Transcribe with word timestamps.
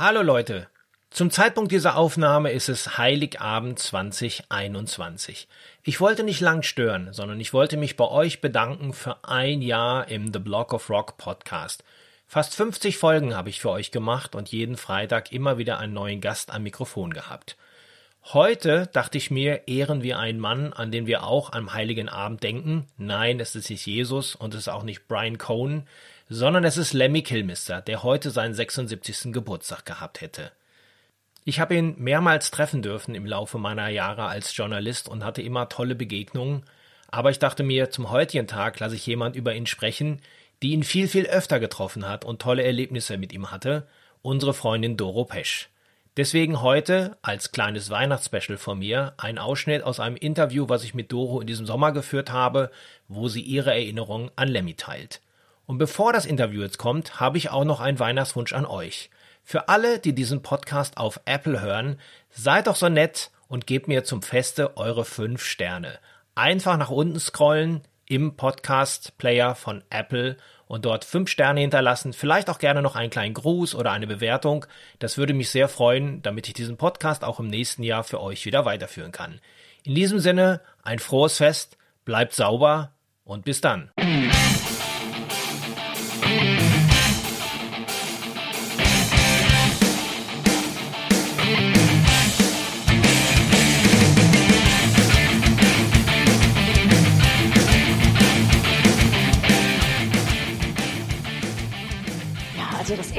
Hallo 0.00 0.22
Leute. 0.22 0.68
Zum 1.10 1.28
Zeitpunkt 1.28 1.72
dieser 1.72 1.96
Aufnahme 1.96 2.52
ist 2.52 2.68
es 2.68 2.98
Heiligabend 2.98 3.80
2021. 3.80 5.48
Ich 5.82 6.00
wollte 6.00 6.22
nicht 6.22 6.40
lang 6.40 6.62
stören, 6.62 7.12
sondern 7.12 7.40
ich 7.40 7.52
wollte 7.52 7.76
mich 7.76 7.96
bei 7.96 8.06
euch 8.06 8.40
bedanken 8.40 8.92
für 8.92 9.24
ein 9.24 9.60
Jahr 9.60 10.06
im 10.06 10.32
The 10.32 10.38
Block 10.38 10.72
of 10.72 10.88
Rock 10.88 11.16
Podcast. 11.16 11.82
Fast 12.28 12.54
50 12.54 12.96
Folgen 12.96 13.34
habe 13.34 13.48
ich 13.48 13.60
für 13.60 13.70
euch 13.70 13.90
gemacht 13.90 14.36
und 14.36 14.52
jeden 14.52 14.76
Freitag 14.76 15.32
immer 15.32 15.58
wieder 15.58 15.80
einen 15.80 15.94
neuen 15.94 16.20
Gast 16.20 16.52
am 16.52 16.62
Mikrofon 16.62 17.12
gehabt. 17.12 17.56
Heute 18.32 18.88
dachte 18.92 19.18
ich 19.18 19.32
mir, 19.32 19.66
ehren 19.66 20.04
wir 20.04 20.20
einen 20.20 20.38
Mann, 20.38 20.72
an 20.72 20.92
den 20.92 21.08
wir 21.08 21.24
auch 21.24 21.52
am 21.52 21.72
Heiligen 21.72 22.08
Abend 22.08 22.44
denken. 22.44 22.86
Nein, 22.98 23.40
es 23.40 23.56
ist 23.56 23.68
nicht 23.68 23.86
Jesus 23.86 24.36
und 24.36 24.54
es 24.54 24.60
ist 24.60 24.68
auch 24.68 24.84
nicht 24.84 25.08
Brian 25.08 25.38
Cohen, 25.38 25.88
sondern 26.28 26.64
es 26.64 26.76
ist 26.76 26.92
Lemmy 26.92 27.22
Kilmister, 27.22 27.80
der 27.80 28.02
heute 28.02 28.30
seinen 28.30 28.54
76. 28.54 29.32
Geburtstag 29.32 29.86
gehabt 29.86 30.20
hätte. 30.20 30.52
Ich 31.44 31.60
habe 31.60 31.74
ihn 31.76 31.94
mehrmals 31.96 32.50
treffen 32.50 32.82
dürfen 32.82 33.14
im 33.14 33.24
Laufe 33.24 33.58
meiner 33.58 33.88
Jahre 33.88 34.26
als 34.26 34.54
Journalist 34.54 35.08
und 35.08 35.24
hatte 35.24 35.40
immer 35.40 35.70
tolle 35.70 35.94
Begegnungen, 35.94 36.64
aber 37.10 37.30
ich 37.30 37.38
dachte 37.38 37.62
mir, 37.62 37.90
zum 37.90 38.10
heutigen 38.10 38.46
Tag 38.46 38.78
lasse 38.80 38.96
ich 38.96 39.06
jemand 39.06 39.34
über 39.34 39.54
ihn 39.54 39.66
sprechen, 39.66 40.20
die 40.62 40.72
ihn 40.72 40.82
viel, 40.82 41.08
viel 41.08 41.24
öfter 41.26 41.60
getroffen 41.60 42.06
hat 42.06 42.26
und 42.26 42.42
tolle 42.42 42.62
Erlebnisse 42.62 43.16
mit 43.16 43.32
ihm 43.32 43.50
hatte, 43.50 43.86
unsere 44.20 44.52
Freundin 44.52 44.98
Doro 44.98 45.24
Pesch. 45.24 45.70
Deswegen 46.18 46.60
heute 46.60 47.16
als 47.22 47.52
kleines 47.52 47.88
Weihnachtsspecial 47.88 48.58
von 48.58 48.80
mir 48.80 49.14
ein 49.16 49.38
Ausschnitt 49.38 49.84
aus 49.84 50.00
einem 50.00 50.16
Interview, 50.16 50.68
was 50.68 50.84
ich 50.84 50.92
mit 50.92 51.12
Doro 51.12 51.40
in 51.40 51.46
diesem 51.46 51.64
Sommer 51.64 51.92
geführt 51.92 52.30
habe, 52.30 52.70
wo 53.06 53.28
sie 53.28 53.40
ihre 53.40 53.70
Erinnerung 53.70 54.30
an 54.36 54.48
Lemmy 54.48 54.74
teilt. 54.74 55.22
Und 55.68 55.76
bevor 55.76 56.14
das 56.14 56.24
Interview 56.24 56.62
jetzt 56.62 56.78
kommt, 56.78 57.20
habe 57.20 57.36
ich 57.36 57.50
auch 57.50 57.64
noch 57.64 57.80
einen 57.80 57.98
Weihnachtswunsch 57.98 58.54
an 58.54 58.64
euch. 58.64 59.10
Für 59.44 59.68
alle, 59.68 59.98
die 59.98 60.14
diesen 60.14 60.42
Podcast 60.42 60.96
auf 60.96 61.20
Apple 61.26 61.60
hören, 61.60 62.00
seid 62.30 62.68
doch 62.68 62.74
so 62.74 62.88
nett 62.88 63.30
und 63.48 63.66
gebt 63.66 63.86
mir 63.86 64.02
zum 64.02 64.22
Feste 64.22 64.78
eure 64.78 65.04
fünf 65.04 65.44
Sterne. 65.44 65.98
Einfach 66.34 66.78
nach 66.78 66.88
unten 66.88 67.20
scrollen 67.20 67.82
im 68.06 68.34
Podcast-Player 68.34 69.54
von 69.54 69.84
Apple 69.90 70.38
und 70.68 70.86
dort 70.86 71.04
fünf 71.04 71.28
Sterne 71.28 71.60
hinterlassen, 71.60 72.14
vielleicht 72.14 72.48
auch 72.48 72.60
gerne 72.60 72.80
noch 72.80 72.96
einen 72.96 73.10
kleinen 73.10 73.34
Gruß 73.34 73.74
oder 73.74 73.92
eine 73.92 74.06
Bewertung. 74.06 74.64
Das 75.00 75.18
würde 75.18 75.34
mich 75.34 75.50
sehr 75.50 75.68
freuen, 75.68 76.22
damit 76.22 76.48
ich 76.48 76.54
diesen 76.54 76.78
Podcast 76.78 77.24
auch 77.24 77.40
im 77.40 77.46
nächsten 77.46 77.82
Jahr 77.82 78.04
für 78.04 78.22
euch 78.22 78.46
wieder 78.46 78.64
weiterführen 78.64 79.12
kann. 79.12 79.38
In 79.84 79.94
diesem 79.94 80.18
Sinne, 80.18 80.62
ein 80.82 80.98
frohes 80.98 81.36
Fest, 81.36 81.76
bleibt 82.06 82.32
sauber 82.32 82.92
und 83.24 83.44
bis 83.44 83.60
dann. 83.60 83.90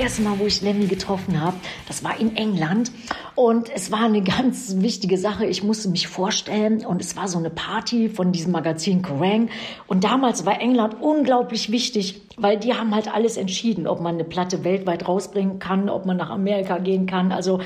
Erste 0.09 0.23
Mal, 0.23 0.39
wo 0.39 0.47
ich 0.47 0.63
Lemmy 0.63 0.87
getroffen 0.87 1.39
habe, 1.39 1.55
das 1.87 2.03
war 2.03 2.19
in 2.19 2.35
England. 2.35 2.91
Und 3.35 3.69
es 3.69 3.91
war 3.91 4.05
eine 4.05 4.23
ganz 4.23 4.77
wichtige 4.79 5.19
Sache. 5.19 5.45
Ich 5.45 5.61
musste 5.61 5.87
mich 5.87 6.07
vorstellen 6.07 6.83
und 6.83 6.99
es 6.99 7.15
war 7.15 7.27
so 7.27 7.37
eine 7.37 7.51
Party 7.51 8.09
von 8.09 8.31
diesem 8.31 8.51
Magazin 8.51 9.03
Kerrang. 9.03 9.49
Und 9.85 10.03
damals 10.03 10.47
war 10.47 10.59
England 10.59 10.95
unglaublich 10.99 11.71
wichtig, 11.71 12.21
weil 12.41 12.57
die 12.57 12.73
haben 12.73 12.93
halt 12.93 13.13
alles 13.13 13.37
entschieden, 13.37 13.87
ob 13.87 14.01
man 14.01 14.15
eine 14.15 14.23
Platte 14.23 14.63
weltweit 14.63 15.07
rausbringen 15.07 15.59
kann, 15.59 15.89
ob 15.89 16.05
man 16.05 16.17
nach 16.17 16.29
Amerika 16.29 16.77
gehen 16.77 17.05
kann. 17.05 17.31
Also 17.31 17.59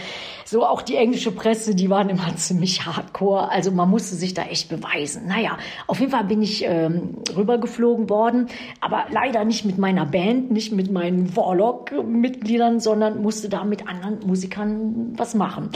so 0.45 0.65
auch 0.65 0.81
die 0.81 0.95
englische 0.95 1.31
Presse, 1.31 1.75
die 1.75 1.89
waren 1.89 2.09
immer 2.09 2.27
ziemlich 2.35 2.85
hardcore. 2.85 3.49
Also 3.49 3.71
man 3.71 3.89
musste 3.89 4.15
sich 4.15 4.33
da 4.33 4.43
echt 4.43 4.69
beweisen. 4.69 5.27
Naja, 5.27 5.57
auf 5.87 5.99
jeden 5.99 6.11
Fall 6.11 6.25
bin 6.25 6.41
ich 6.41 6.63
ähm, 6.65 7.17
rübergeflogen 7.35 8.09
worden, 8.09 8.47
aber 8.81 9.05
leider 9.09 9.45
nicht 9.45 9.65
mit 9.65 9.77
meiner 9.77 10.05
Band, 10.05 10.51
nicht 10.51 10.71
mit 10.71 10.91
meinen 10.91 11.35
Warlock-Mitgliedern, 11.35 12.79
sondern 12.79 13.21
musste 13.21 13.49
da 13.49 13.63
mit 13.63 13.87
anderen 13.87 14.19
Musikern 14.25 15.13
was 15.17 15.33
machen. 15.33 15.69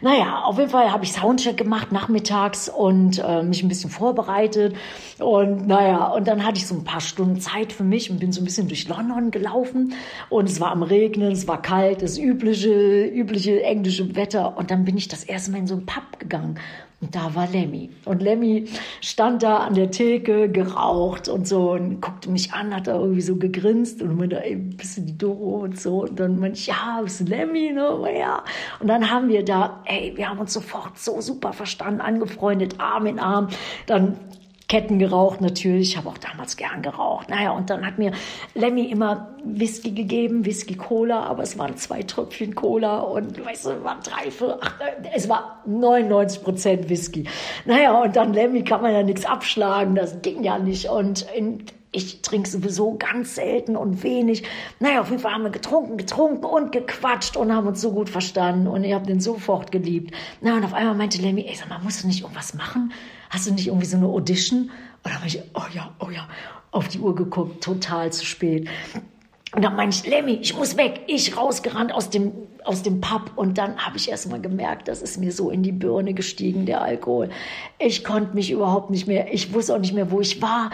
Naja, 0.00 0.42
auf 0.44 0.58
jeden 0.58 0.70
Fall 0.70 0.92
habe 0.92 1.04
ich 1.04 1.12
Soundcheck 1.12 1.56
gemacht 1.56 1.92
nachmittags 1.92 2.68
und 2.68 3.22
äh, 3.26 3.42
mich 3.42 3.62
ein 3.62 3.68
bisschen 3.68 3.88
vorbereitet. 3.88 4.76
Und 5.18 5.66
naja, 5.66 6.08
und 6.08 6.28
dann 6.28 6.44
hatte 6.44 6.58
ich 6.58 6.66
so 6.66 6.74
ein 6.74 6.84
paar 6.84 7.00
Stunden 7.00 7.40
Zeit 7.40 7.72
für 7.72 7.84
mich 7.84 8.10
und 8.10 8.20
bin 8.20 8.32
so 8.34 8.40
ein 8.40 8.44
bisschen 8.44 8.68
durch 8.68 8.88
London 8.88 9.30
gelaufen. 9.30 9.94
Und 10.28 10.48
es 10.48 10.60
war 10.60 10.72
am 10.72 10.82
Regnen, 10.82 11.32
es 11.32 11.48
war 11.48 11.62
kalt, 11.62 12.02
das 12.02 12.18
übliche, 12.18 13.06
übliche 13.06 13.62
englische 13.62 14.14
Wetter. 14.16 14.56
Und 14.56 14.70
dann 14.70 14.84
bin 14.84 14.96
ich 14.96 15.08
das 15.08 15.24
erste 15.24 15.52
Mal 15.52 15.58
in 15.58 15.66
so 15.66 15.74
einen 15.74 15.86
Pub 15.86 16.18
gegangen. 16.18 16.58
Und 17.00 17.14
da 17.14 17.34
war 17.34 17.46
Lemmy. 17.48 17.90
Und 18.06 18.22
Lemmy 18.22 18.64
stand 19.02 19.42
da 19.42 19.58
an 19.58 19.74
der 19.74 19.90
Theke, 19.90 20.48
geraucht 20.48 21.28
und 21.28 21.46
so 21.46 21.72
und 21.72 22.00
guckte 22.00 22.30
mich 22.30 22.54
an, 22.54 22.74
hat 22.74 22.86
da 22.86 22.98
irgendwie 22.98 23.20
so 23.20 23.36
gegrinst 23.36 24.00
und 24.00 24.16
meinte, 24.16 24.42
ey, 24.42 24.56
bist 24.56 24.96
du 24.96 25.02
die 25.02 25.18
Doro 25.18 25.64
und 25.64 25.78
so. 25.78 26.04
Und 26.04 26.18
dann 26.18 26.38
meinte 26.38 26.58
ich, 26.58 26.66
ja, 26.66 27.00
bist 27.02 27.20
du 27.20 27.24
Lemmy, 27.24 27.72
ne? 27.72 28.18
Ja. 28.18 28.42
Und 28.80 28.86
dann 28.86 29.10
haben 29.10 29.28
wir 29.28 29.44
da, 29.44 29.82
ey, 29.84 30.14
wir 30.16 30.30
haben 30.30 30.38
uns 30.38 30.54
sofort 30.54 30.96
so 30.98 31.20
super 31.20 31.52
verstanden, 31.52 32.00
angefreundet, 32.00 32.76
Arm 32.80 33.04
in 33.04 33.18
Arm. 33.18 33.48
Dann 33.86 34.16
Ketten 34.74 34.98
geraucht 34.98 35.40
natürlich, 35.40 35.90
ich 35.90 35.96
habe 35.96 36.08
auch 36.08 36.18
damals 36.18 36.56
gern 36.56 36.82
geraucht. 36.82 37.28
Naja, 37.28 37.52
und 37.52 37.70
dann 37.70 37.86
hat 37.86 37.96
mir 37.96 38.10
Lemmy 38.54 38.86
immer 38.86 39.36
Whisky 39.44 39.92
gegeben, 39.92 40.44
Whisky 40.44 40.74
Cola, 40.74 41.22
aber 41.22 41.44
es 41.44 41.56
waren 41.56 41.76
zwei 41.76 42.02
Tröpfchen 42.02 42.56
Cola 42.56 42.98
und 42.98 43.46
weißt 43.46 43.66
du, 43.66 43.84
waren 43.84 44.00
drei, 44.02 44.32
vier, 44.32 44.58
ach, 44.60 44.74
es 45.14 45.28
war 45.28 45.62
99 45.66 46.42
Prozent 46.42 46.88
Whisky. 46.88 47.28
Naja, 47.66 48.02
und 48.02 48.16
dann 48.16 48.34
Lemmy 48.34 48.64
kann 48.64 48.82
man 48.82 48.92
ja 48.92 49.04
nichts 49.04 49.24
abschlagen, 49.24 49.94
das 49.94 50.22
ging 50.22 50.42
ja 50.42 50.58
nicht. 50.58 50.88
Und 50.88 51.24
in, 51.36 51.62
ich 51.92 52.22
trinke 52.22 52.50
sowieso 52.50 52.96
ganz 52.98 53.36
selten 53.36 53.76
und 53.76 54.02
wenig. 54.02 54.42
Naja, 54.80 55.02
auf 55.02 55.10
jeden 55.10 55.22
Fall 55.22 55.34
haben 55.34 55.44
wir 55.44 55.50
getrunken, 55.50 55.98
getrunken 55.98 56.46
und 56.46 56.72
gequatscht 56.72 57.36
und 57.36 57.54
haben 57.54 57.68
uns 57.68 57.80
so 57.80 57.92
gut 57.92 58.10
verstanden 58.10 58.66
und 58.66 58.82
ich 58.82 58.92
habe 58.92 59.06
den 59.06 59.20
sofort 59.20 59.70
geliebt. 59.70 60.12
Na, 60.40 60.56
und 60.56 60.64
auf 60.64 60.74
einmal 60.74 60.96
meinte 60.96 61.22
Lemmy, 61.22 61.46
ey, 61.48 61.54
sag 61.54 61.68
mal, 61.68 61.78
musst 61.78 62.02
du 62.02 62.08
nicht 62.08 62.22
irgendwas 62.22 62.54
machen? 62.54 62.92
Hast 63.34 63.46
du 63.46 63.52
nicht 63.52 63.66
irgendwie 63.66 63.86
so 63.86 63.96
eine 63.96 64.06
Audition? 64.06 64.62
Und 64.62 64.70
dann 65.02 65.16
habe 65.16 65.26
ich, 65.26 65.42
oh 65.54 65.62
ja, 65.74 65.92
oh 65.98 66.10
ja, 66.10 66.28
auf 66.70 66.88
die 66.88 66.98
Uhr 66.98 67.14
geguckt, 67.14 67.62
total 67.62 68.12
zu 68.12 68.24
spät. 68.24 68.68
Und 69.54 69.62
dann 69.62 69.76
meinte 69.76 69.96
ich, 69.96 70.06
Lemmy, 70.10 70.38
ich 70.40 70.56
muss 70.56 70.76
weg. 70.76 71.02
Ich 71.06 71.36
rausgerannt 71.36 71.92
aus 71.92 72.10
dem, 72.10 72.32
aus 72.64 72.82
dem 72.82 73.00
Pub. 73.00 73.32
Und 73.36 73.58
dann 73.58 73.76
habe 73.76 73.96
ich 73.96 74.08
erst 74.08 74.30
mal 74.30 74.40
gemerkt, 74.40 74.88
das 74.88 75.02
ist 75.02 75.18
mir 75.18 75.32
so 75.32 75.50
in 75.50 75.62
die 75.62 75.72
Birne 75.72 76.14
gestiegen, 76.14 76.66
der 76.66 76.82
Alkohol. 76.82 77.30
Ich 77.78 78.02
konnte 78.02 78.34
mich 78.34 78.50
überhaupt 78.50 78.90
nicht 78.90 79.06
mehr, 79.06 79.32
ich 79.32 79.52
wusste 79.52 79.74
auch 79.74 79.78
nicht 79.78 79.94
mehr, 79.94 80.10
wo 80.10 80.20
ich 80.20 80.42
war. 80.42 80.70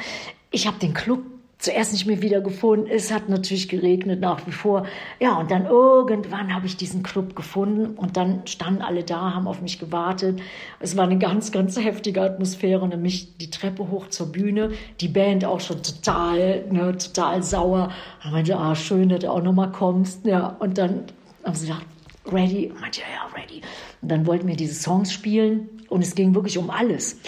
Ich 0.50 0.66
habe 0.66 0.78
den 0.78 0.94
Club 0.94 1.20
zuerst 1.60 1.92
nicht 1.92 2.06
mehr 2.06 2.22
wiedergefunden. 2.22 2.90
Es 2.90 3.12
hat 3.12 3.28
natürlich 3.28 3.68
geregnet 3.68 4.20
nach 4.20 4.46
wie 4.46 4.52
vor. 4.52 4.86
Ja, 5.20 5.38
und 5.38 5.50
dann 5.50 5.66
irgendwann 5.66 6.54
habe 6.54 6.66
ich 6.66 6.76
diesen 6.76 7.02
Club 7.02 7.36
gefunden 7.36 7.96
und 7.96 8.16
dann 8.16 8.46
standen 8.46 8.82
alle 8.82 9.04
da, 9.04 9.34
haben 9.34 9.46
auf 9.46 9.60
mich 9.60 9.78
gewartet. 9.78 10.40
Es 10.80 10.96
war 10.96 11.04
eine 11.04 11.18
ganz, 11.18 11.52
ganz 11.52 11.78
heftige 11.78 12.22
Atmosphäre, 12.22 12.88
nämlich 12.88 13.36
die 13.36 13.50
Treppe 13.50 13.90
hoch 13.90 14.08
zur 14.08 14.32
Bühne, 14.32 14.70
die 15.00 15.08
Band 15.08 15.44
auch 15.44 15.60
schon 15.60 15.82
total, 15.82 16.64
ne, 16.70 16.96
total 16.96 17.42
sauer. 17.42 17.90
Und 18.24 18.32
meinte, 18.32 18.56
ah, 18.56 18.74
schön, 18.74 19.10
dass 19.10 19.20
du 19.20 19.30
auch 19.30 19.42
nochmal 19.42 19.70
kommst. 19.70 20.24
Ja, 20.24 20.56
und 20.58 20.78
dann 20.78 21.04
haben 21.44 21.54
sie 21.54 21.66
gesagt, 21.66 21.86
ready? 22.32 22.70
Und 22.70 22.80
meinte, 22.80 23.00
ja, 23.00 23.38
ready. 23.38 23.60
Und 24.00 24.10
dann 24.10 24.26
wollten 24.26 24.48
wir 24.48 24.56
diese 24.56 24.74
Songs 24.74 25.12
spielen 25.12 25.68
und 25.90 26.00
es 26.02 26.14
ging 26.14 26.34
wirklich 26.34 26.56
um 26.56 26.70
alles. 26.70 27.20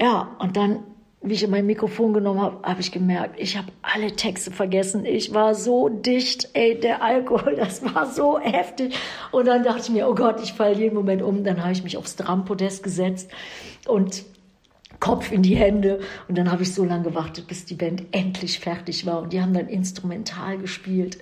Ja, 0.00 0.28
und 0.38 0.56
dann 0.56 0.84
wie 1.22 1.34
ich 1.34 1.46
mein 1.46 1.66
Mikrofon 1.66 2.12
genommen 2.12 2.40
habe, 2.40 2.68
habe 2.68 2.80
ich 2.80 2.90
gemerkt, 2.90 3.38
ich 3.38 3.56
habe 3.56 3.68
alle 3.80 4.12
Texte 4.16 4.50
vergessen. 4.50 5.04
Ich 5.04 5.32
war 5.32 5.54
so 5.54 5.88
dicht, 5.88 6.48
ey, 6.54 6.78
der 6.78 7.02
Alkohol, 7.02 7.54
das 7.58 7.82
war 7.94 8.06
so 8.06 8.40
heftig. 8.40 8.94
Und 9.30 9.46
dann 9.46 9.62
dachte 9.62 9.82
ich 9.82 9.90
mir, 9.90 10.08
oh 10.08 10.14
Gott, 10.14 10.40
ich 10.42 10.52
falle 10.52 10.74
jeden 10.74 10.94
Moment 10.94 11.22
um. 11.22 11.44
Dann 11.44 11.62
habe 11.62 11.72
ich 11.72 11.84
mich 11.84 11.96
aufs 11.96 12.16
Drampodest 12.16 12.82
gesetzt 12.82 13.30
und 13.86 14.24
Kopf 14.98 15.30
in 15.30 15.42
die 15.42 15.54
Hände. 15.54 16.00
Und 16.28 16.36
dann 16.38 16.50
habe 16.50 16.64
ich 16.64 16.74
so 16.74 16.84
lange 16.84 17.04
gewartet, 17.04 17.46
bis 17.46 17.64
die 17.64 17.74
Band 17.74 18.02
endlich 18.10 18.58
fertig 18.58 19.06
war. 19.06 19.22
Und 19.22 19.32
die 19.32 19.40
haben 19.40 19.54
dann 19.54 19.68
instrumental 19.68 20.58
gespielt. 20.58 21.18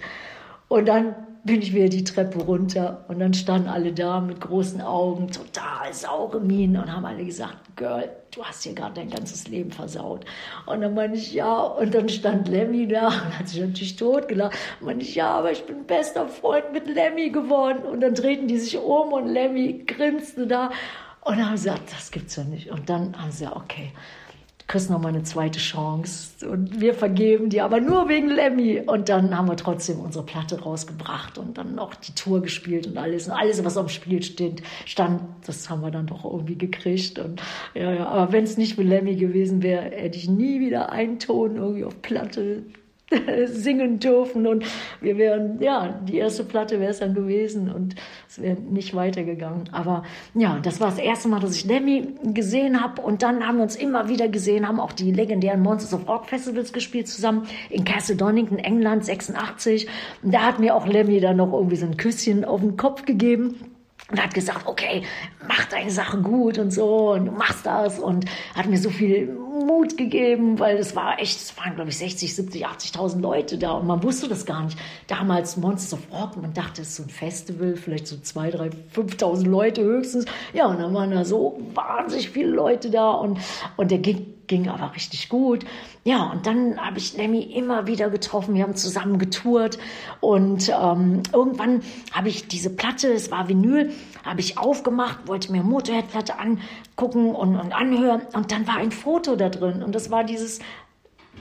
Und 0.69 0.88
dann 0.88 1.14
bin 1.44 1.62
ich 1.62 1.72
wieder 1.72 1.88
die 1.88 2.04
Treppe 2.04 2.40
runter 2.40 3.04
und 3.08 3.19
dann 3.19 3.32
standen 3.32 3.69
alle 3.69 3.92
da 3.92 4.20
mit 4.20 4.40
großen 4.40 4.81
Augen, 4.81 5.31
total 5.31 5.92
saure 5.92 6.40
Minen 6.40 6.81
und 6.81 6.92
haben 6.92 7.04
alle 7.04 7.25
gesagt, 7.25 7.76
Girl, 7.76 8.10
du 8.31 8.44
hast 8.44 8.62
hier 8.62 8.75
gerade 8.75 8.94
dein 8.94 9.10
ganzes 9.10 9.48
Leben 9.48 9.70
versaut. 9.70 10.25
Und 10.66 10.82
dann 10.82 10.94
meine 10.94 11.16
ich, 11.16 11.32
ja, 11.32 11.60
und 11.62 11.94
dann 11.94 12.08
stand 12.08 12.48
Lemmy 12.48 12.87
da 12.87 13.06
und 13.06 13.38
hat 13.38 13.48
sich 13.48 13.60
natürlich 13.60 13.96
totgelacht. 13.96 14.56
Und 14.81 14.87
meine 14.87 15.02
ich, 15.02 15.14
ja, 15.14 15.31
aber 15.31 15.50
ich 15.50 15.64
bin 15.64 15.87
bester 15.87 16.28
Freund 16.28 16.72
mit 16.72 16.87
Lemmy 16.87 17.31
geworden. 17.31 17.84
Und 17.84 18.00
dann 18.00 18.14
drehten 18.14 18.48
die 18.48 18.58
sich 18.58 18.76
um 18.76 19.12
und 19.12 19.28
Lemmy 19.28 19.84
grinste 19.87 20.46
da. 20.46 20.70
Und 21.22 21.44
haben 21.44 21.52
gesagt, 21.52 21.92
das 21.92 22.10
gibt's 22.10 22.37
ja 22.37 22.44
nicht. 22.44 22.70
Und 22.70 22.88
dann 22.90 23.19
haben 23.19 23.31
sie 23.31 23.44
gesagt, 23.44 23.56
okay, 23.56 23.92
kriegst 24.70 24.88
noch 24.88 25.00
mal 25.00 25.08
eine 25.08 25.25
zweite 25.25 25.58
Chance. 25.58 26.49
Und 26.49 26.81
wir 26.81 26.94
vergeben 26.94 27.50
dir, 27.50 27.64
aber 27.64 27.81
nur 27.81 28.08
wegen 28.08 28.28
Lemmy. 28.28 28.81
Und 28.87 29.08
dann 29.08 29.37
haben 29.37 29.49
wir 29.49 29.56
trotzdem 29.56 29.99
unsere 29.99 30.25
Platte 30.25 30.61
rausgebracht 30.62 31.38
und 31.38 31.58
dann 31.58 31.75
noch 31.75 31.96
die 31.96 32.14
Tour 32.14 32.40
gespielt 32.40 32.87
und 32.87 32.96
alles. 32.96 33.26
Und 33.26 33.32
alles, 33.32 33.64
was 33.64 33.75
dem 33.75 33.88
Spiel 33.88 34.22
steht, 34.22 34.62
stand, 34.87 35.22
das 35.44 35.69
haben 35.69 35.82
wir 35.82 35.90
dann 35.90 36.06
doch 36.06 36.25
irgendwie 36.25 36.56
gekriegt. 36.56 37.19
Und 37.19 37.43
ja, 37.75 37.93
ja, 37.93 38.06
aber 38.06 38.32
wenn 38.32 38.44
es 38.44 38.58
nicht 38.58 38.76
für 38.76 38.82
Lemmy 38.82 39.17
gewesen 39.17 39.64
wäre, 39.64 39.82
hätte 39.82 40.17
ich 40.17 40.28
nie 40.28 40.61
wieder 40.61 40.93
einen 40.93 41.19
Ton 41.19 41.56
irgendwie 41.56 41.84
auf 41.84 42.00
Platte 42.00 42.62
singen 43.46 43.98
dürfen 43.98 44.46
und 44.46 44.64
wir 45.00 45.18
wären, 45.18 45.60
ja, 45.60 46.00
die 46.02 46.18
erste 46.18 46.44
Platte 46.44 46.80
wäre 46.80 46.90
es 46.90 47.00
dann 47.00 47.14
gewesen 47.14 47.70
und 47.70 47.96
es 48.28 48.40
wäre 48.40 48.60
nicht 48.60 48.94
weitergegangen. 48.94 49.68
Aber 49.72 50.04
ja, 50.34 50.58
das 50.62 50.80
war 50.80 50.90
das 50.90 50.98
erste 50.98 51.28
Mal, 51.28 51.40
dass 51.40 51.56
ich 51.56 51.64
Lemmy 51.64 52.14
gesehen 52.22 52.82
habe 52.82 53.02
und 53.02 53.22
dann 53.22 53.46
haben 53.46 53.56
wir 53.56 53.64
uns 53.64 53.76
immer 53.76 54.08
wieder 54.08 54.28
gesehen, 54.28 54.66
haben 54.66 54.80
auch 54.80 54.92
die 54.92 55.12
legendären 55.12 55.60
Monsters 55.60 55.94
of 55.94 56.08
Rock 56.08 56.26
Festivals 56.26 56.72
gespielt 56.72 57.08
zusammen 57.08 57.46
in 57.68 57.84
Castle 57.84 58.16
Donington, 58.16 58.58
England, 58.58 59.04
86. 59.04 59.88
Und 60.22 60.32
da 60.32 60.42
hat 60.42 60.60
mir 60.60 60.74
auch 60.74 60.86
Lemmy 60.86 61.20
dann 61.20 61.36
noch 61.36 61.52
irgendwie 61.52 61.76
so 61.76 61.86
ein 61.86 61.96
Küsschen 61.96 62.44
auf 62.44 62.60
den 62.60 62.76
Kopf 62.76 63.04
gegeben 63.04 63.56
und 64.10 64.22
hat 64.22 64.34
gesagt, 64.34 64.66
okay, 64.66 65.02
mach 65.46 65.64
deine 65.66 65.90
Sache 65.90 66.18
gut 66.18 66.58
und 66.58 66.70
so 66.70 67.12
und 67.12 67.26
du 67.26 67.32
machst 67.32 67.66
das 67.66 67.98
und 67.98 68.24
hat 68.54 68.66
mir 68.66 68.78
so 68.78 68.90
viel 68.90 69.36
Mut 69.66 69.96
gegeben, 69.96 70.58
weil 70.58 70.76
es 70.78 70.96
war 70.96 71.18
echt, 71.18 71.40
es 71.40 71.56
waren 71.56 71.74
glaube 71.74 71.90
ich 71.90 71.98
60, 71.98 72.34
70, 72.34 72.66
80.000 72.66 73.20
Leute 73.20 73.58
da 73.58 73.72
und 73.72 73.86
man 73.86 74.02
wusste 74.02 74.28
das 74.28 74.44
gar 74.46 74.64
nicht. 74.64 74.78
Damals 75.06 75.56
Monsters 75.56 75.94
of 75.94 76.00
Rock, 76.12 76.36
man 76.40 76.52
dachte, 76.52 76.82
es 76.82 76.88
ist 76.88 76.96
so 76.96 77.02
ein 77.04 77.10
Festival, 77.10 77.76
vielleicht 77.76 78.06
so 78.06 78.16
2, 78.16 78.50
3, 78.50 78.70
5.000 78.94 79.46
Leute 79.46 79.82
höchstens. 79.82 80.24
Ja, 80.52 80.66
und 80.66 80.78
dann 80.80 80.94
waren 80.94 81.10
da 81.10 81.24
so 81.24 81.60
wahnsinnig 81.74 82.30
viele 82.30 82.50
Leute 82.50 82.90
da 82.90 83.10
und, 83.10 83.38
und 83.76 83.90
der 83.90 83.98
ging 83.98 84.34
ging 84.50 84.69
aber 84.69 84.94
richtig 84.97 85.29
gut. 85.29 85.64
Ja, 86.02 86.25
und 86.25 86.44
dann 86.44 86.85
habe 86.85 86.99
ich 86.99 87.17
Lemmy 87.17 87.41
immer 87.41 87.87
wieder 87.87 88.11
getroffen. 88.11 88.55
Wir 88.55 88.64
haben 88.64 88.75
zusammen 88.75 89.19
getourt. 89.19 89.79
Und 90.20 90.69
ähm, 90.69 91.23
irgendwann 91.32 91.82
habe 92.12 92.29
ich 92.29 92.49
diese 92.49 92.69
Platte, 92.69 93.12
es 93.12 93.31
war 93.31 93.49
Vinyl, 93.49 93.93
habe 94.25 94.41
ich 94.41 94.58
aufgemacht, 94.58 95.29
wollte 95.29 95.52
mir 95.52 95.62
Motorhead-Platte 95.62 96.35
angucken 96.38 97.32
und, 97.32 97.55
und 97.55 97.73
anhören. 97.73 98.23
Und 98.32 98.50
dann 98.50 98.67
war 98.67 98.79
ein 98.79 98.91
Foto 98.91 99.37
da 99.37 99.49
drin. 99.49 99.85
Und 99.85 99.94
das 99.94 100.11
war 100.11 100.25
dieses 100.25 100.58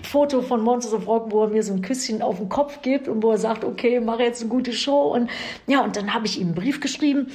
Foto 0.04 0.44
von 0.44 0.62
Monsters 0.62 0.94
of 0.94 1.08
Rock, 1.08 1.32
wo 1.32 1.44
er 1.44 1.50
mir 1.50 1.64
so 1.64 1.74
ein 1.74 1.82
Küsschen 1.82 2.22
auf 2.22 2.38
den 2.38 2.48
Kopf 2.48 2.84
gibt 2.84 3.08
und 3.08 3.24
wo 3.24 3.32
er 3.32 3.40
sagt, 3.40 3.66
okay, 3.66 4.00
mache 4.00 4.22
jetzt 4.22 4.42
eine 4.42 4.52
gute 4.52 4.72
Show. 4.72 5.16
Und 5.16 5.32
ja, 5.66 5.84
und 5.84 5.96
dann 5.96 6.14
habe 6.14 6.28
ich 6.28 6.40
ihm 6.40 6.50
einen 6.50 6.56
Brief 6.56 6.80
geschrieben 6.80 7.32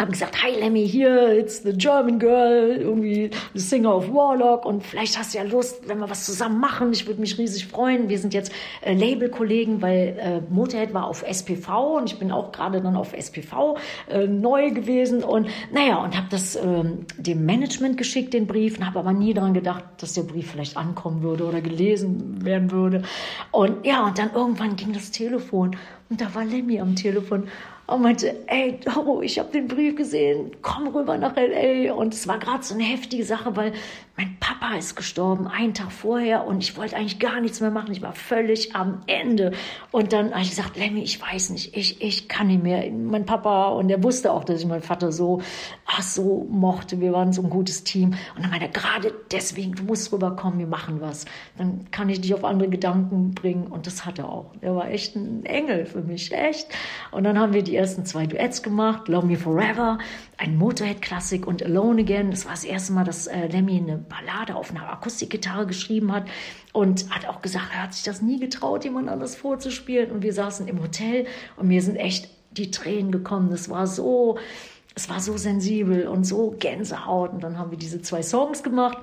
haben 0.00 0.12
gesagt, 0.12 0.42
hi 0.42 0.58
Lemmy, 0.58 0.88
hier, 0.88 1.38
it's 1.38 1.62
the 1.62 1.74
German 1.74 2.18
Girl, 2.18 2.78
irgendwie 2.80 3.30
the 3.52 3.60
Singer 3.60 3.94
of 3.94 4.10
Warlock 4.10 4.64
und 4.64 4.82
vielleicht 4.82 5.18
hast 5.18 5.34
du 5.34 5.38
ja 5.38 5.44
Lust, 5.44 5.86
wenn 5.88 5.98
wir 5.98 6.08
was 6.08 6.24
zusammen 6.24 6.58
machen. 6.58 6.90
Ich 6.92 7.06
würde 7.06 7.20
mich 7.20 7.36
riesig 7.36 7.66
freuen. 7.66 8.08
Wir 8.08 8.18
sind 8.18 8.32
jetzt 8.32 8.50
äh, 8.80 8.94
Labelkollegen, 8.94 9.82
weil 9.82 10.16
äh, 10.18 10.40
Motorhead 10.50 10.94
war 10.94 11.06
auf 11.06 11.22
SPV 11.22 11.98
und 11.98 12.10
ich 12.10 12.18
bin 12.18 12.32
auch 12.32 12.50
gerade 12.50 12.80
dann 12.80 12.96
auf 12.96 13.12
SPV 13.12 13.76
äh, 14.08 14.26
neu 14.26 14.70
gewesen 14.70 15.22
und 15.22 15.48
naja, 15.70 16.02
und 16.02 16.16
habe 16.16 16.28
das 16.30 16.56
ähm, 16.56 17.06
dem 17.18 17.44
Management 17.44 17.98
geschickt, 17.98 18.32
den 18.32 18.46
Brief, 18.46 18.78
und 18.78 18.86
habe 18.86 19.00
aber 19.00 19.12
nie 19.12 19.34
daran 19.34 19.52
gedacht, 19.52 19.84
dass 19.98 20.14
der 20.14 20.22
Brief 20.22 20.52
vielleicht 20.52 20.78
ankommen 20.78 21.22
würde 21.22 21.44
oder 21.44 21.60
gelesen 21.60 22.42
werden 22.42 22.70
würde. 22.70 23.02
Und 23.50 23.84
ja, 23.84 24.06
und 24.06 24.18
dann 24.18 24.32
irgendwann 24.32 24.76
ging 24.76 24.94
das 24.94 25.10
Telefon 25.10 25.76
und 26.10 26.20
da 26.20 26.34
war 26.34 26.44
Lemmy 26.44 26.80
am 26.80 26.96
Telefon 26.96 27.48
und 27.86 28.02
meinte, 28.02 28.36
ey, 28.48 28.78
Doro, 28.84 29.22
ich 29.22 29.38
habe 29.38 29.52
den 29.52 29.68
Brief 29.68 29.94
gesehen, 29.94 30.50
komm 30.60 30.88
rüber 30.88 31.16
nach 31.16 31.36
L.A. 31.36 31.92
Und 31.94 32.14
es 32.14 32.26
war 32.26 32.40
gerade 32.40 32.64
so 32.64 32.74
eine 32.74 32.82
heftige 32.82 33.24
Sache, 33.24 33.54
weil 33.56 33.72
mein 34.20 34.36
Papa 34.38 34.74
ist 34.76 34.96
gestorben, 34.96 35.46
einen 35.46 35.72
Tag 35.72 35.90
vorher 35.90 36.46
und 36.46 36.62
ich 36.62 36.76
wollte 36.76 36.94
eigentlich 36.94 37.18
gar 37.18 37.40
nichts 37.40 37.62
mehr 37.62 37.70
machen. 37.70 37.90
Ich 37.90 38.02
war 38.02 38.12
völlig 38.12 38.76
am 38.76 39.00
Ende. 39.06 39.52
Und 39.92 40.12
dann 40.12 40.32
habe 40.32 40.42
ich 40.42 40.50
gesagt, 40.50 40.76
Lemmy, 40.76 41.00
ich 41.00 41.22
weiß 41.22 41.48
nicht, 41.48 41.74
ich, 41.74 42.02
ich 42.02 42.28
kann 42.28 42.48
nicht 42.48 42.62
mehr. 42.62 42.90
Mein 42.90 43.24
Papa, 43.24 43.68
und 43.68 43.88
er 43.88 44.02
wusste 44.02 44.30
auch, 44.30 44.44
dass 44.44 44.60
ich 44.60 44.66
meinen 44.66 44.82
Vater 44.82 45.10
so, 45.10 45.40
ach, 45.86 46.02
so 46.02 46.46
mochte. 46.50 47.00
Wir 47.00 47.14
waren 47.14 47.32
so 47.32 47.40
ein 47.40 47.48
gutes 47.48 47.82
Team. 47.82 48.10
Und 48.36 48.42
dann 48.42 48.50
meinte 48.50 48.66
er, 48.66 48.72
gerade 48.72 49.14
deswegen, 49.32 49.72
du 49.72 49.84
musst 49.84 50.12
rüberkommen, 50.12 50.58
wir 50.58 50.66
machen 50.66 51.00
was. 51.00 51.24
Dann 51.56 51.90
kann 51.90 52.10
ich 52.10 52.20
dich 52.20 52.34
auf 52.34 52.44
andere 52.44 52.68
Gedanken 52.68 53.34
bringen. 53.34 53.68
Und 53.68 53.86
das 53.86 54.04
hat 54.04 54.18
er 54.18 54.28
auch. 54.28 54.52
Er 54.60 54.76
war 54.76 54.90
echt 54.90 55.16
ein 55.16 55.46
Engel 55.46 55.86
für 55.86 56.02
mich, 56.02 56.30
echt. 56.30 56.68
Und 57.10 57.24
dann 57.24 57.38
haben 57.38 57.54
wir 57.54 57.62
die 57.62 57.74
ersten 57.74 58.04
zwei 58.04 58.26
Duets 58.26 58.62
gemacht, 58.62 59.08
Love 59.08 59.26
Me 59.26 59.36
Forever, 59.36 59.96
ein 60.36 60.58
Motorhead-Klassik 60.58 61.46
und 61.46 61.62
Alone 61.62 62.02
Again. 62.02 62.30
Das 62.30 62.44
war 62.44 62.52
das 62.52 62.64
erste 62.64 62.92
Mal, 62.92 63.04
dass 63.04 63.26
äh, 63.26 63.46
Lemmy 63.46 63.78
eine 63.78 64.09
Ballade 64.10 64.54
auf 64.54 64.70
einer 64.70 64.90
Akustikgitarre 64.90 65.66
geschrieben 65.66 66.12
hat 66.12 66.26
und 66.74 67.08
hat 67.08 67.26
auch 67.26 67.40
gesagt, 67.40 67.68
er 67.72 67.84
hat 67.84 67.94
sich 67.94 68.02
das 68.02 68.20
nie 68.20 68.38
getraut, 68.38 68.84
jemand 68.84 69.08
anders 69.08 69.36
vorzuspielen. 69.36 70.10
Und 70.10 70.22
wir 70.22 70.34
saßen 70.34 70.68
im 70.68 70.82
Hotel 70.82 71.26
und 71.56 71.68
mir 71.68 71.80
sind 71.80 71.96
echt 71.96 72.28
die 72.50 72.70
Tränen 72.70 73.10
gekommen. 73.10 73.50
Das 73.50 73.70
war 73.70 73.86
so, 73.86 74.38
es 74.94 75.08
war 75.08 75.20
so 75.20 75.38
sensibel 75.38 76.06
und 76.06 76.24
so 76.24 76.54
Gänsehaut. 76.58 77.32
Und 77.32 77.42
dann 77.42 77.58
haben 77.58 77.70
wir 77.70 77.78
diese 77.78 78.02
zwei 78.02 78.22
Songs 78.22 78.62
gemacht. 78.62 78.98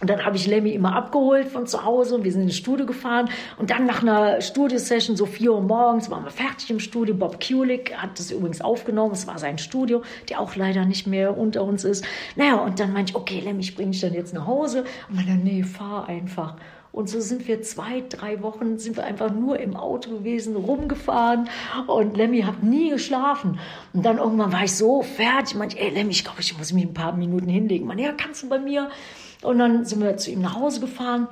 Und 0.00 0.08
dann 0.08 0.24
habe 0.24 0.36
ich 0.36 0.46
Lemmy 0.46 0.70
immer 0.70 0.94
abgeholt 0.94 1.48
von 1.48 1.66
zu 1.66 1.84
Hause 1.84 2.14
und 2.14 2.24
wir 2.24 2.30
sind 2.30 2.42
ins 2.42 2.56
Studio 2.56 2.86
gefahren. 2.86 3.28
Und 3.58 3.70
dann 3.70 3.84
nach 3.84 4.02
einer 4.02 4.40
Studiosession, 4.40 5.16
so 5.16 5.26
vier 5.26 5.52
Uhr 5.52 5.60
morgens, 5.60 6.08
waren 6.08 6.24
wir 6.24 6.30
fertig 6.30 6.70
im 6.70 6.78
Studio. 6.78 7.16
Bob 7.16 7.44
Kulick 7.44 7.96
hat 7.96 8.18
das 8.18 8.30
übrigens 8.30 8.60
aufgenommen. 8.60 9.12
Es 9.12 9.26
war 9.26 9.38
sein 9.38 9.58
Studio, 9.58 10.02
der 10.28 10.40
auch 10.40 10.54
leider 10.54 10.84
nicht 10.84 11.06
mehr 11.08 11.36
unter 11.36 11.64
uns 11.64 11.84
ist. 11.84 12.04
Naja, 12.36 12.56
und 12.56 12.78
dann 12.78 12.92
meinte 12.92 13.10
ich, 13.10 13.16
okay, 13.16 13.40
Lemmy, 13.40 13.60
ich 13.60 13.74
bringe 13.74 13.90
dich 13.90 14.00
dann 14.00 14.14
jetzt 14.14 14.34
nach 14.34 14.46
Hause. 14.46 14.84
Und 15.08 15.16
meinte, 15.16 15.32
nee, 15.32 15.64
fahr 15.64 16.08
einfach. 16.08 16.54
Und 16.92 17.08
so 17.08 17.20
sind 17.20 17.46
wir 17.46 17.60
zwei, 17.62 18.02
drei 18.08 18.42
Wochen, 18.42 18.78
sind 18.78 18.96
wir 18.96 19.04
einfach 19.04 19.30
nur 19.30 19.58
im 19.58 19.76
Auto 19.76 20.10
gewesen, 20.10 20.56
rumgefahren. 20.56 21.48
Und 21.86 22.16
Lemmy 22.16 22.42
hat 22.42 22.62
nie 22.62 22.90
geschlafen. 22.90 23.58
Und 23.92 24.06
dann 24.06 24.18
irgendwann 24.18 24.52
war 24.52 24.64
ich 24.64 24.74
so 24.74 25.02
fertig. 25.02 25.52
Ich 25.52 25.56
meinte, 25.56 25.78
ey, 25.78 25.90
Lemmy, 25.90 26.10
ich 26.12 26.24
glaube, 26.24 26.40
ich 26.40 26.56
muss 26.56 26.72
mich 26.72 26.84
ein 26.84 26.94
paar 26.94 27.14
Minuten 27.14 27.48
hinlegen. 27.48 27.86
Meinte, 27.86 28.04
ja, 28.04 28.12
kannst 28.12 28.42
du 28.42 28.48
bei 28.48 28.58
mir? 28.58 28.90
Und 29.42 29.58
dann 29.58 29.84
sind 29.84 30.02
wir 30.02 30.16
zu 30.16 30.30
ihm 30.30 30.40
nach 30.40 30.56
Hause 30.56 30.80
gefahren. 30.80 31.28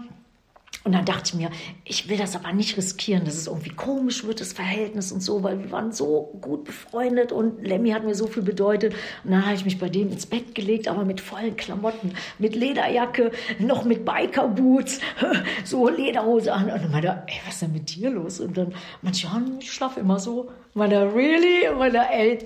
Und 0.86 0.92
dann 0.92 1.04
dachte 1.04 1.22
ich 1.24 1.34
mir, 1.34 1.50
ich 1.84 2.08
will 2.08 2.16
das 2.16 2.36
aber 2.36 2.52
nicht 2.52 2.76
riskieren, 2.76 3.24
dass 3.24 3.34
es 3.34 3.48
irgendwie 3.48 3.70
komisch 3.70 4.24
wird, 4.24 4.40
das 4.40 4.52
Verhältnis 4.52 5.10
und 5.10 5.20
so, 5.20 5.42
weil 5.42 5.58
wir 5.58 5.72
waren 5.72 5.90
so 5.90 6.38
gut 6.40 6.62
befreundet 6.62 7.32
und 7.32 7.66
Lemmy 7.66 7.90
hat 7.90 8.04
mir 8.04 8.14
so 8.14 8.28
viel 8.28 8.44
bedeutet. 8.44 8.94
Und 9.24 9.32
dann 9.32 9.44
habe 9.44 9.56
ich 9.56 9.64
mich 9.64 9.80
bei 9.80 9.88
dem 9.88 10.12
ins 10.12 10.26
Bett 10.26 10.54
gelegt, 10.54 10.86
aber 10.86 11.04
mit 11.04 11.20
vollen 11.20 11.56
Klamotten, 11.56 12.12
mit 12.38 12.54
Lederjacke, 12.54 13.32
noch 13.58 13.84
mit 13.84 14.04
Bikerboots, 14.04 15.00
so 15.64 15.88
Lederhose 15.88 16.52
an. 16.52 16.70
Und 16.70 16.84
dann 16.84 16.92
meinte 16.92 17.08
er, 17.08 17.24
ey, 17.26 17.40
was 17.44 17.54
ist 17.54 17.62
denn 17.62 17.72
mit 17.72 17.92
dir 17.92 18.10
los? 18.10 18.38
Und 18.38 18.56
dann 18.56 18.72
meinte 19.02 19.18
ich, 19.18 19.24
ja, 19.24 19.42
ich 19.58 19.72
schlafe 19.72 19.98
immer 19.98 20.20
so. 20.20 20.50
Meiner, 20.76 21.14
really? 21.14 21.74
Meiner, 21.74 22.12
ey, 22.12 22.38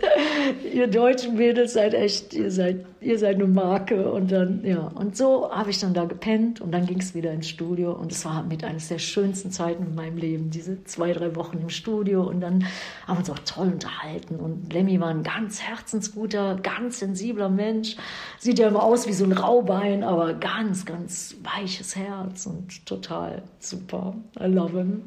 ihr 0.73 0.87
deutschen 0.87 1.37
Mädels 1.37 1.73
seid 1.73 1.95
echt, 1.95 2.33
ihr 2.33 2.53
seid, 2.53 2.87
ihr 3.01 3.19
seid 3.19 3.35
eine 3.35 3.49
Marke. 3.49 4.13
Und 4.13 4.31
dann, 4.31 4.65
ja, 4.65 4.83
und 4.95 5.17
so 5.17 5.51
habe 5.51 5.71
ich 5.71 5.81
dann 5.81 5.95
da 5.95 6.05
gepennt 6.05 6.61
und 6.61 6.71
dann 6.71 6.87
ging 6.87 7.01
es 7.01 7.13
wieder 7.13 7.33
ins 7.33 7.49
Studio. 7.49 7.91
Und 7.91 8.13
es 8.13 8.25
war 8.25 8.45
mit 8.45 8.63
eines 8.63 8.87
der 8.87 9.01
schönsten 9.01 9.51
Zeiten 9.51 9.85
in 9.85 9.95
meinem 9.97 10.17
Leben, 10.17 10.51
diese 10.51 10.85
zwei, 10.85 11.13
drei 11.13 11.35
Wochen 11.35 11.59
im 11.59 11.71
Studio. 11.71 12.23
Und 12.23 12.41
dann 12.41 12.69
haben 13.05 13.17
wir 13.17 13.19
uns 13.19 13.31
auch 13.31 13.39
toll 13.41 13.73
unterhalten. 13.73 14.37
Und 14.37 14.73
Lemmy 14.73 15.01
war 15.01 15.09
ein 15.09 15.25
ganz 15.25 15.61
herzensguter, 15.61 16.57
ganz 16.63 17.01
sensibler 17.01 17.49
Mensch. 17.49 17.97
Sieht 18.39 18.61
ja 18.61 18.69
immer 18.69 18.85
aus 18.85 19.09
wie 19.09 19.13
so 19.13 19.25
ein 19.25 19.33
Raubein, 19.33 20.05
aber 20.05 20.35
ganz, 20.35 20.87
ganz 20.87 21.35
weiches 21.43 21.97
Herz 21.97 22.47
und 22.47 22.87
total 22.87 23.43
super. 23.59 24.15
I 24.39 24.45
love 24.45 24.79
him. 24.79 25.03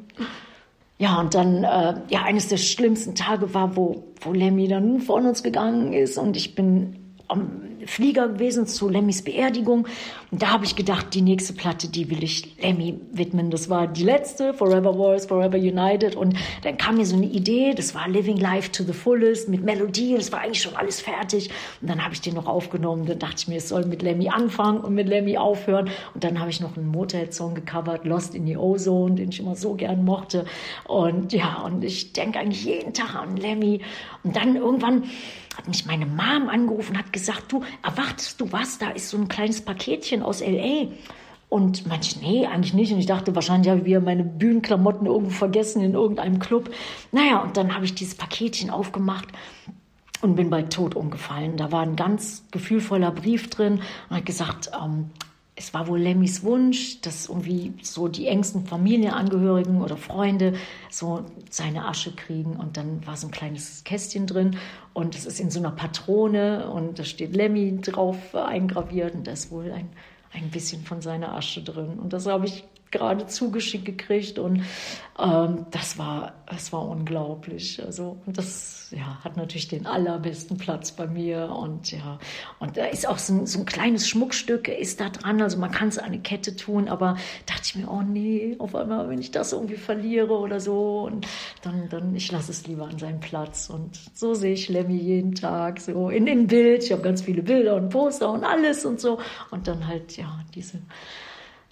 Ja, 0.99 1.19
und 1.19 1.33
dann, 1.33 1.63
äh, 1.63 1.95
ja, 2.09 2.23
eines 2.23 2.47
der 2.47 2.57
schlimmsten 2.57 3.15
Tage 3.15 3.53
war, 3.53 3.75
wo, 3.75 4.03
wo 4.21 4.31
Lemmy 4.31 4.67
dann 4.67 5.01
von 5.01 5.25
uns 5.25 5.43
gegangen 5.43 5.93
ist. 5.93 6.17
Und 6.17 6.37
ich 6.37 6.55
bin 6.55 7.15
am 7.27 7.61
Flieger 7.87 8.27
gewesen 8.27 8.67
zu 8.67 8.89
Lemmys 8.89 9.21
Beerdigung. 9.23 9.87
Und 10.31 10.41
da 10.41 10.51
habe 10.51 10.65
ich 10.65 10.75
gedacht, 10.75 11.13
die 11.13 11.21
nächste 11.21 11.53
Platte, 11.53 11.87
die 11.87 12.09
will 12.09 12.23
ich 12.23 12.57
Lemmy 12.61 12.99
widmen. 13.11 13.51
Das 13.51 13.69
war 13.69 13.87
die 13.87 14.03
letzte, 14.03 14.53
Forever 14.53 14.97
Wars, 14.97 15.27
Forever 15.27 15.57
United. 15.57 16.15
Und 16.15 16.35
dann 16.63 16.77
kam 16.77 16.97
mir 16.97 17.05
so 17.05 17.15
eine 17.15 17.25
Idee, 17.25 17.73
das 17.75 17.93
war 17.93 18.07
Living 18.07 18.37
Life 18.37 18.71
to 18.71 18.83
the 18.83 18.93
Fullest 18.93 19.49
mit 19.49 19.63
Melodie. 19.63 20.15
Das 20.15 20.31
war 20.31 20.41
eigentlich 20.41 20.61
schon 20.61 20.75
alles 20.75 21.01
fertig. 21.01 21.49
Und 21.81 21.89
dann 21.89 22.03
habe 22.03 22.13
ich 22.13 22.21
den 22.21 22.33
noch 22.33 22.47
aufgenommen. 22.47 23.05
Dann 23.05 23.19
dachte 23.19 23.35
ich 23.37 23.47
mir, 23.47 23.57
es 23.57 23.69
soll 23.69 23.85
mit 23.85 24.01
Lemmy 24.01 24.29
anfangen 24.29 24.79
und 24.79 24.93
mit 24.93 25.07
Lemmy 25.07 25.37
aufhören. 25.37 25.89
Und 26.13 26.23
dann 26.23 26.39
habe 26.39 26.49
ich 26.49 26.59
noch 26.59 26.77
einen 26.77 26.87
Motorhead-Song 26.87 27.55
gecovert, 27.55 28.05
Lost 28.05 28.35
in 28.35 28.45
the 28.45 28.57
Ozone, 28.57 29.15
den 29.15 29.29
ich 29.29 29.39
immer 29.39 29.55
so 29.55 29.73
gern 29.75 30.03
mochte. 30.03 30.45
Und 30.85 31.33
ja, 31.33 31.61
und 31.63 31.83
ich 31.83 32.13
denke 32.13 32.39
eigentlich 32.39 32.65
jeden 32.65 32.93
Tag 32.93 33.15
an 33.15 33.37
Lemmy. 33.37 33.81
Und 34.23 34.35
dann 34.35 34.55
irgendwann 34.55 35.03
hat 35.55 35.67
mich 35.67 35.85
meine 35.85 36.05
Mom 36.05 36.49
angerufen, 36.49 36.97
hat 36.97 37.13
gesagt, 37.13 37.51
du, 37.51 37.63
erwartest 37.81 38.39
du 38.39 38.51
was? 38.51 38.77
Da 38.77 38.89
ist 38.89 39.09
so 39.09 39.17
ein 39.17 39.27
kleines 39.27 39.61
Paketchen 39.61 40.21
aus 40.21 40.41
L.A. 40.41 40.91
Und 41.49 41.85
manche, 41.85 42.19
nee, 42.19 42.47
eigentlich 42.47 42.73
nicht. 42.73 42.91
Und 42.91 42.99
ich 42.99 43.05
dachte, 43.05 43.35
wahrscheinlich 43.35 43.69
habe 43.69 43.81
ich 43.81 43.85
wieder 43.85 43.99
meine 43.99 44.23
Bühnenklamotten 44.23 45.05
irgendwo 45.05 45.31
vergessen 45.31 45.83
in 45.83 45.93
irgendeinem 45.93 46.39
Club. 46.39 46.73
Naja, 47.11 47.41
und 47.41 47.57
dann 47.57 47.75
habe 47.75 47.85
ich 47.85 47.93
dieses 47.93 48.15
Paketchen 48.15 48.69
aufgemacht 48.69 49.27
und 50.21 50.35
bin 50.35 50.49
bei 50.49 50.63
Tod 50.63 50.95
umgefallen. 50.95 51.57
Da 51.57 51.71
war 51.71 51.81
ein 51.81 51.95
ganz 51.95 52.45
gefühlvoller 52.51 53.11
Brief 53.11 53.49
drin 53.49 53.81
und 54.09 54.15
hat 54.15 54.25
gesagt, 54.25 54.71
ähm, 54.81 55.11
es 55.63 55.73
war 55.73 55.87
wohl 55.87 55.99
Lemmys 55.99 56.43
Wunsch, 56.43 56.99
dass 56.99 57.29
irgendwie 57.29 57.73
so 57.81 58.09
die 58.09 58.27
engsten 58.27 58.65
Familienangehörigen 58.65 59.81
oder 59.81 59.95
Freunde 59.95 60.55
so 60.89 61.23
seine 61.49 61.85
Asche 61.85 62.11
kriegen. 62.13 62.57
Und 62.57 62.75
dann 62.75 63.05
war 63.07 63.15
so 63.15 63.27
ein 63.27 63.31
kleines 63.31 63.85
Kästchen 63.85 64.27
drin 64.27 64.57
und 64.91 65.15
es 65.15 65.25
ist 65.25 65.39
in 65.39 65.49
so 65.49 65.59
einer 65.59 65.71
Patrone 65.71 66.69
und 66.69 66.99
da 66.99 67.05
steht 67.05 67.33
Lemmy 67.33 67.79
drauf 67.79 68.35
eingraviert 68.35 69.15
und 69.15 69.25
da 69.25 69.31
ist 69.31 69.51
wohl 69.51 69.71
ein, 69.71 69.89
ein 70.33 70.49
bisschen 70.49 70.83
von 70.83 71.01
seiner 71.01 71.33
Asche 71.33 71.63
drin. 71.63 71.97
Und 71.97 72.11
das 72.11 72.25
habe 72.27 72.45
ich 72.45 72.65
gerade 72.93 73.27
zugeschickt 73.27 73.85
gekriegt 73.85 74.39
und 74.39 74.63
ähm, 75.19 75.65
das 75.71 75.97
war 75.97 76.33
das 76.47 76.71
war 76.71 76.87
unglaublich. 76.87 77.83
Also 77.83 78.17
das 78.25 78.87
ja 78.91 79.23
hat 79.23 79.37
natürlich 79.37 79.67
den 79.67 79.85
allerbesten 79.85 80.57
Platz 80.57 80.91
bei 80.91 81.07
mir 81.07 81.49
und 81.49 81.91
ja 81.91 82.19
und 82.59 82.77
da 82.77 82.85
ist 82.85 83.07
auch 83.07 83.17
so 83.17 83.33
ein, 83.33 83.45
so 83.45 83.59
ein 83.59 83.65
kleines 83.65 84.07
Schmuckstück 84.07 84.67
ist 84.67 84.99
da 84.99 85.09
dran. 85.09 85.41
Also 85.41 85.57
man 85.57 85.71
kann 85.71 85.89
es 85.89 85.97
an 85.97 86.05
eine 86.05 86.19
Kette 86.19 86.55
tun, 86.55 86.87
aber 86.87 87.17
dachte 87.45 87.61
ich 87.63 87.75
mir 87.75 87.89
oh 87.89 88.01
nee, 88.01 88.55
auf 88.59 88.75
einmal 88.75 89.09
wenn 89.09 89.19
ich 89.19 89.31
das 89.31 89.51
irgendwie 89.51 89.75
verliere 89.77 90.37
oder 90.37 90.59
so 90.59 91.01
und 91.01 91.27
dann 91.61 91.89
dann 91.89 92.15
ich 92.15 92.31
lasse 92.31 92.51
es 92.51 92.65
lieber 92.67 92.85
an 92.85 92.99
seinen 92.99 93.19
Platz 93.19 93.69
und 93.69 93.99
so 94.13 94.33
sehe 94.33 94.53
ich 94.53 94.69
Lemmy 94.69 94.97
jeden 94.97 95.35
Tag 95.35 95.81
so 95.81 96.09
in 96.09 96.25
dem 96.25 96.47
Bild. 96.47 96.83
Ich 96.83 96.91
habe 96.91 97.01
ganz 97.01 97.23
viele 97.23 97.41
Bilder 97.43 97.75
und 97.75 97.89
Poster 97.89 98.31
und 98.31 98.43
alles 98.43 98.85
und 98.85 98.99
so 98.99 99.19
und 99.51 99.67
dann 99.67 99.87
halt 99.87 100.15
ja 100.17 100.39
diese 100.55 100.79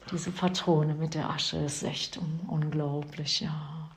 diese 0.10 0.32
Patrone 0.32 0.96
mit 0.96 1.14
der 1.14 1.30
Asche 1.30 1.58
ist 1.58 1.84
echt 1.84 2.20
unglaublich, 2.48 3.42
ja. 3.42 3.90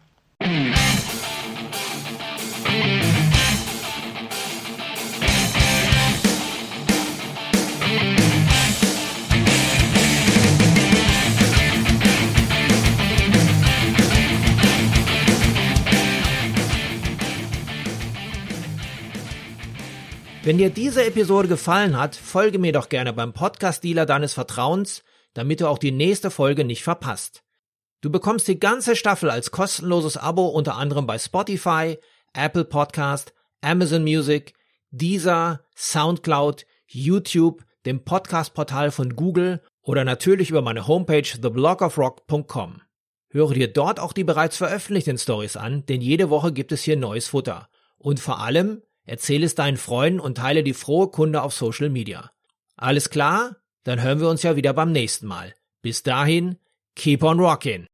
Wenn 20.44 20.58
dir 20.58 20.68
diese 20.68 21.06
Episode 21.06 21.48
gefallen 21.48 21.98
hat, 21.98 22.14
folge 22.14 22.58
mir 22.58 22.72
doch 22.72 22.90
gerne 22.90 23.14
beim 23.14 23.32
Podcast-Dealer 23.32 24.04
deines 24.04 24.34
Vertrauens 24.34 25.02
damit 25.34 25.60
du 25.60 25.68
auch 25.68 25.78
die 25.78 25.92
nächste 25.92 26.30
Folge 26.30 26.64
nicht 26.64 26.82
verpasst. 26.82 27.42
Du 28.00 28.10
bekommst 28.10 28.48
die 28.48 28.58
ganze 28.58 28.96
Staffel 28.96 29.30
als 29.30 29.50
kostenloses 29.50 30.16
Abo 30.16 30.46
unter 30.46 30.76
anderem 30.76 31.06
bei 31.06 31.18
Spotify, 31.18 31.98
Apple 32.32 32.64
Podcast, 32.64 33.34
Amazon 33.60 34.02
Music, 34.02 34.54
Deezer, 34.90 35.64
Soundcloud, 35.76 36.66
YouTube, 36.86 37.64
dem 37.86 38.04
Podcast-Portal 38.04 38.90
von 38.90 39.16
Google 39.16 39.62
oder 39.82 40.04
natürlich 40.04 40.50
über 40.50 40.62
meine 40.62 40.86
Homepage 40.86 41.22
theblogofrock.com. 41.22 42.80
Höre 43.30 43.54
dir 43.54 43.72
dort 43.72 43.98
auch 43.98 44.12
die 44.12 44.24
bereits 44.24 44.56
veröffentlichten 44.56 45.18
Stories 45.18 45.56
an, 45.56 45.84
denn 45.86 46.00
jede 46.00 46.30
Woche 46.30 46.52
gibt 46.52 46.72
es 46.72 46.82
hier 46.82 46.96
neues 46.96 47.28
Futter. 47.28 47.68
Und 47.98 48.20
vor 48.20 48.40
allem, 48.40 48.82
erzähle 49.04 49.46
es 49.46 49.54
deinen 49.54 49.76
Freunden 49.76 50.20
und 50.20 50.36
teile 50.36 50.62
die 50.62 50.74
frohe 50.74 51.08
Kunde 51.08 51.42
auf 51.42 51.52
Social 51.52 51.90
Media. 51.90 52.30
Alles 52.76 53.10
klar? 53.10 53.56
Dann 53.84 54.02
hören 54.02 54.20
wir 54.20 54.28
uns 54.28 54.42
ja 54.42 54.56
wieder 54.56 54.72
beim 54.72 54.92
nächsten 54.92 55.26
Mal. 55.26 55.54
Bis 55.82 56.02
dahin, 56.02 56.56
keep 56.96 57.22
on 57.22 57.38
rockin'. 57.38 57.86